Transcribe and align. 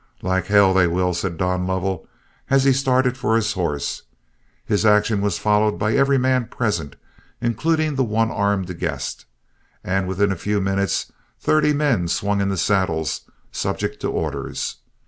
"Like 0.23 0.47
hell 0.47 0.73
they 0.73 0.87
will," 0.87 1.13
said 1.13 1.37
Don 1.37 1.67
Lovell, 1.67 2.07
as 2.49 2.63
he 2.63 2.73
started 2.73 3.19
for 3.19 3.35
his 3.35 3.53
horse. 3.53 4.01
His 4.65 4.83
action 4.83 5.21
was 5.21 5.37
followed 5.37 5.77
by 5.77 5.93
every 5.93 6.17
man 6.17 6.45
present, 6.45 6.95
including 7.39 7.93
the 7.93 8.03
one 8.03 8.31
armed 8.31 8.79
guest, 8.79 9.25
and 9.83 10.07
within 10.07 10.31
a 10.31 10.35
few 10.35 10.59
minutes 10.59 11.11
thirty 11.39 11.71
men 11.71 12.07
swung 12.07 12.41
into 12.41 12.57
saddles, 12.57 13.29
subject 13.51 13.99
to 13.99 14.09
orders. 14.09 14.77